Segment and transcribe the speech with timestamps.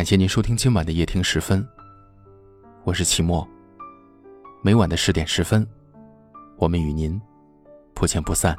[0.00, 1.62] 感谢您收听今晚的夜听十分，
[2.84, 3.46] 我是齐墨。
[4.62, 5.68] 每晚的十点十分，
[6.56, 7.20] 我们与您
[7.92, 8.56] 不见不散。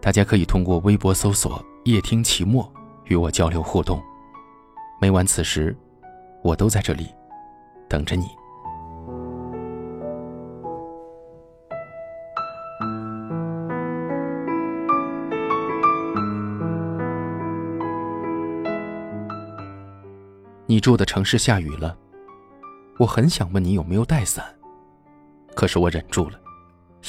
[0.00, 2.68] 大家可以通过微博搜索“夜听齐墨”
[3.06, 4.02] 与我交流互动。
[5.00, 5.76] 每晚此时，
[6.42, 7.06] 我都在这里
[7.88, 8.26] 等着你。
[20.70, 21.98] 你住的城市下雨了，
[22.96, 24.44] 我很想问你有没有带伞，
[25.56, 26.40] 可是我忍住了，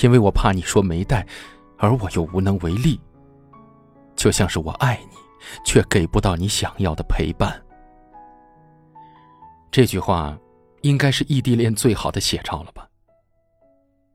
[0.02, 1.24] 因为我怕你说没带，
[1.78, 3.00] 而我又无能为力。
[4.16, 5.16] 就像是我爱你，
[5.64, 7.62] 却给不到你想要的陪伴。
[9.70, 10.36] 这句话，
[10.82, 12.90] 应该是异地恋最好的写照了吧？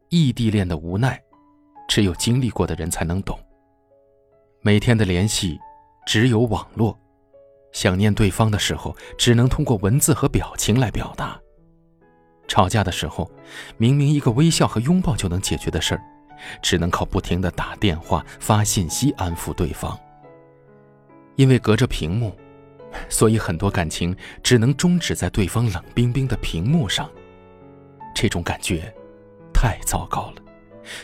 [0.09, 1.23] 异地恋的无奈，
[1.87, 3.39] 只有经历过的人才能懂。
[4.61, 5.57] 每天的联系，
[6.05, 6.99] 只有网络。
[7.77, 11.39] 想念对方的时候，只能通过文字和表情来表达；
[12.49, 13.31] 吵架的时候，
[13.77, 16.01] 明明一个微笑和拥抱就能解决的事儿，
[16.63, 19.95] 只能靠不停的打电话、发信息安抚对方。
[21.35, 22.35] 因为隔着屏幕，
[23.11, 27.11] 所以很多感情只能终止在对方冷冰冰的屏幕上。
[28.15, 28.91] 这种感觉
[29.53, 30.37] 太糟糕了，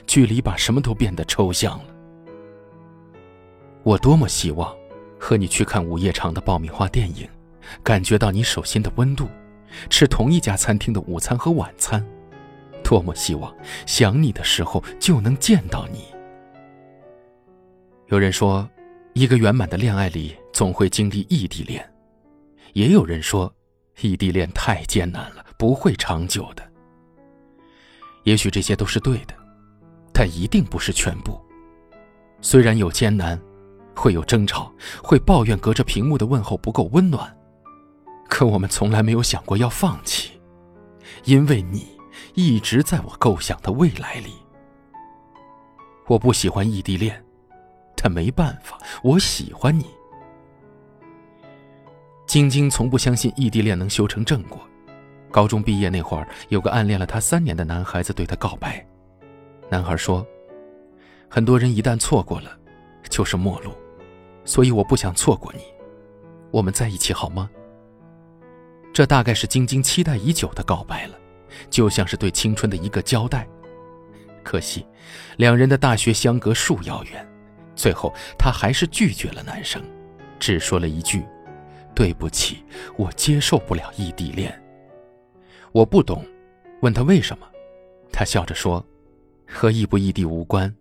[0.06, 1.94] 距离把什么都变得抽象了。
[3.82, 4.74] 我多么希望。
[5.24, 7.28] 和你去看午夜场的爆米花电影，
[7.84, 9.28] 感觉到你手心的温度，
[9.88, 12.04] 吃同一家餐厅的午餐和晚餐，
[12.82, 13.54] 多么希望
[13.86, 16.06] 想你的时候就能见到你。
[18.08, 18.68] 有人说，
[19.12, 21.88] 一个圆满的恋爱里总会经历异地恋，
[22.72, 23.50] 也有人说，
[24.00, 26.68] 异地恋太艰难了，不会长久的。
[28.24, 29.34] 也许这些都是对的，
[30.12, 31.40] 但一定不是全部。
[32.40, 33.40] 虽然有艰难。
[33.94, 37.36] 会有争吵，会抱怨隔着屏幕的问候不够温暖，
[38.28, 40.40] 可我们从来没有想过要放弃，
[41.24, 41.86] 因为你
[42.34, 44.32] 一直在我构想的未来里。
[46.06, 47.22] 我不喜欢异地恋，
[47.96, 49.86] 但没办法，我喜欢你。
[52.26, 54.60] 晶晶从不相信异地恋能修成正果。
[55.30, 58.84] 高中毕业那会儿，有个暗恋了她三年的男孩子对她告白，
[59.70, 60.26] 男孩说
[61.28, 62.50] ：“很多人一旦错过了，
[63.08, 63.72] 就是陌路。”
[64.44, 65.62] 所以我不想错过你，
[66.50, 67.48] 我们在一起好吗？
[68.92, 71.18] 这大概是晶晶期待已久的告白了，
[71.70, 73.48] 就像是对青春的一个交代。
[74.42, 74.84] 可惜，
[75.36, 77.26] 两人的大学相隔数遥远，
[77.74, 79.82] 最后她还是拒绝了男生，
[80.38, 81.24] 只说了一句
[81.94, 82.64] ：“对不起，
[82.96, 84.52] 我接受不了异地恋。”
[85.72, 86.26] 我不懂，
[86.80, 87.46] 问他为什么，
[88.12, 88.84] 他笑着说
[89.48, 90.74] ：“和异不异地无关，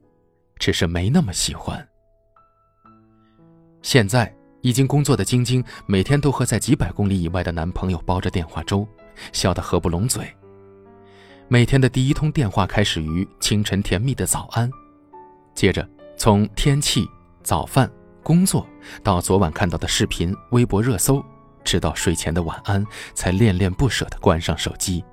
[0.58, 1.88] 只是没那么喜欢。”
[3.82, 8.88] 现在已经工作的晶晶，每天都和在几百公里以外的男朋友煲着电话粥，
[9.34, 10.24] 笑得合不拢嘴。
[11.48, 14.70] 每天的第一通电话开始于清晨甜蜜的早安，
[15.54, 17.06] 接着从天气、
[17.44, 17.92] 早饭、
[18.24, 18.66] 工作
[19.04, 21.24] 到昨晚看到的视频、微博热搜，
[21.64, 25.04] 直到睡前的晚安，才恋恋不舍地关上手机。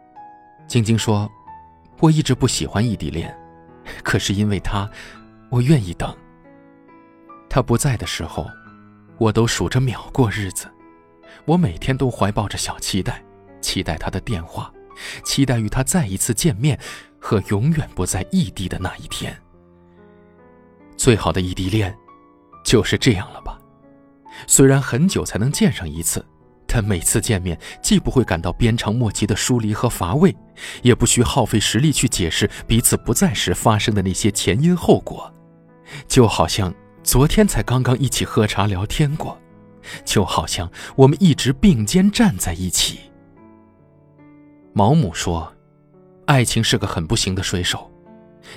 [0.66, 1.30] 晶晶说
[2.00, 3.34] ：“我一直不喜欢异地恋，
[4.02, 4.90] 可是因为他，
[5.48, 6.14] 我愿意等。”
[7.50, 8.48] 他不在的时候，
[9.18, 10.70] 我都数着秒过日子。
[11.44, 13.22] 我每天都怀抱着小期待，
[13.60, 14.72] 期待他的电话，
[15.24, 16.78] 期待与他再一次见面，
[17.18, 19.36] 和永远不在异地的那一天。
[20.96, 21.92] 最好的异地恋，
[22.64, 23.58] 就是这样了吧？
[24.46, 26.24] 虽然很久才能见上一次，
[26.68, 30.32] 但每次见面既不会感到鞭长莫及的疏离和乏味，
[30.82, 35.34] 也不需耗费实力去解释彼此不在时发生的那些前因后果，
[36.06, 36.72] 就好像……
[37.02, 39.36] 昨天才刚刚一起喝茶聊天过，
[40.04, 43.00] 就好像我们一直并肩站在一起。
[44.72, 45.52] 毛姆说
[46.26, 47.90] ：“爱情是个很不行的水手，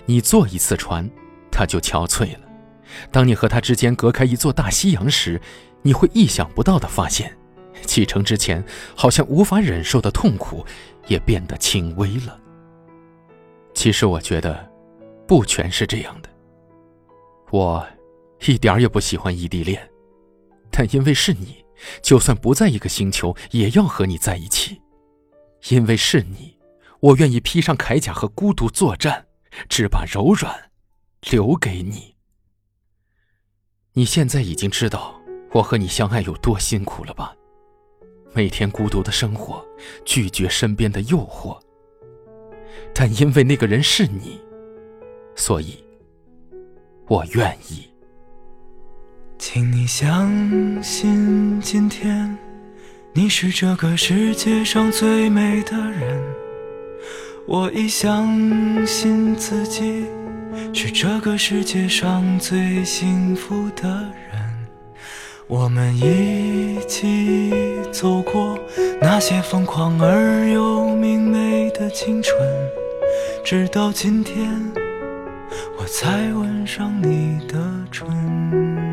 [0.05, 1.09] 你坐一次船，
[1.51, 2.41] 他就憔悴了。
[3.11, 5.41] 当你和他之间隔开一座大西洋时，
[5.81, 7.35] 你会意想不到的发现，
[7.85, 8.63] 启程之前
[8.93, 10.65] 好像无法忍受的痛苦
[11.07, 12.37] 也变得轻微了。”
[13.73, 14.69] 其实我觉得，
[15.25, 16.29] 不全是这样的。
[17.49, 17.83] 我。
[18.45, 19.89] 一点也不喜欢异地恋，
[20.71, 21.63] 但因为是你，
[22.01, 24.81] 就算不在一个星球，也要和你在一起。
[25.69, 26.57] 因为是你，
[26.99, 29.25] 我愿意披上铠甲和孤独作战，
[29.69, 30.71] 只把柔软
[31.31, 32.15] 留给你。
[33.93, 37.35] 你现在已经知道我和你相爱有多辛苦了吧？
[38.33, 39.63] 每天孤独的生活，
[40.03, 41.57] 拒绝身边的诱惑。
[42.93, 44.41] 但因为那个人是你，
[45.35, 45.81] 所以，
[47.07, 47.92] 我愿意。
[49.53, 50.31] 请你相
[50.81, 52.35] 信，今天
[53.13, 56.19] 你是这个世界上最美的人，
[57.45, 58.35] 我已相
[58.83, 60.07] 信自己
[60.73, 63.87] 是这个世界上最幸福的
[64.31, 64.41] 人。
[65.45, 67.53] 我们一起
[67.91, 68.57] 走过
[68.99, 72.35] 那些疯狂而又明媚的青春，
[73.45, 74.49] 直到今天，
[75.77, 78.92] 我才吻上你的唇。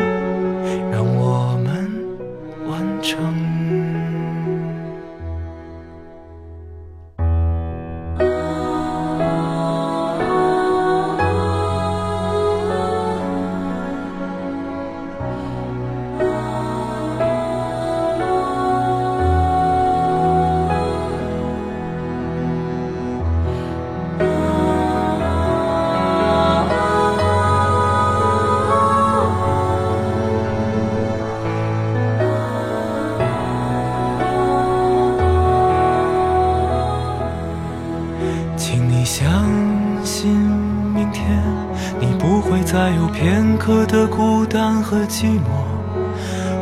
[44.91, 45.47] 和寂寞，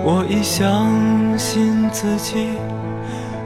[0.05, 0.85] 我已相
[1.35, 2.49] 信自己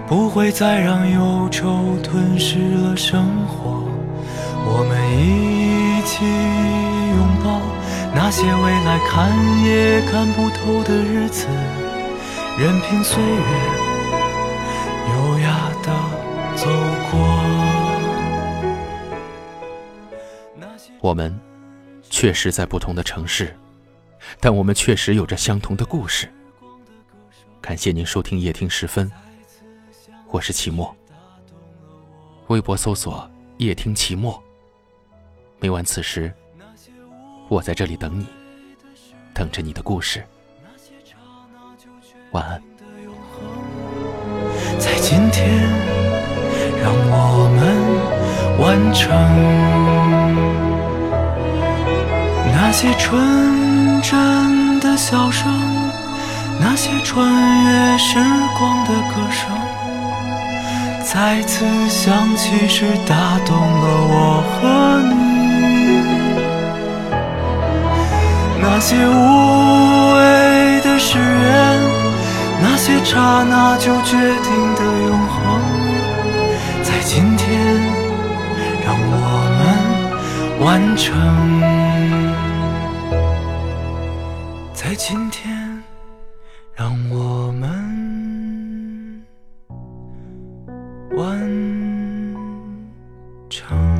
[0.06, 3.88] 不会再让忧愁吞噬了生活。
[4.66, 6.26] 我们一起
[7.16, 7.62] 拥抱
[8.14, 9.32] 那些未来看
[9.64, 11.48] 也看不透的日子，
[12.60, 13.40] 任凭岁月
[15.08, 15.88] 优雅的
[16.58, 16.68] 走
[17.10, 17.14] 过。
[21.00, 21.34] 我们。
[22.10, 23.56] 确实在不同的城市，
[24.40, 26.32] 但我们确实有着相同的故事。
[27.62, 29.12] 感谢您收听夜听时分，
[30.30, 30.96] 我是齐墨。
[32.48, 34.42] 微博搜索“夜听齐墨”，
[35.60, 36.34] 每晚此时，
[37.48, 38.26] 我在这里等你，
[39.34, 40.24] 等着你的故事。
[42.32, 42.62] 晚安。
[44.78, 45.62] 在今天，
[46.82, 47.62] 让我们
[48.60, 49.10] 完成。
[52.52, 53.18] 那些春
[54.04, 55.50] 真的笑声，
[56.60, 57.26] 那些穿
[57.64, 58.20] 越时
[58.60, 59.50] 光的歌声，
[61.02, 65.14] 再次响起时打动了我和你。
[68.62, 71.80] 那些无谓的誓言，
[72.62, 75.40] 那些刹那就决定的永恒，
[76.84, 77.48] 在今天
[78.86, 79.14] 让我
[79.58, 81.83] 们完成。
[84.94, 85.84] 在今天，
[86.76, 89.26] 让我们
[91.16, 91.40] 完
[93.50, 93.93] 成。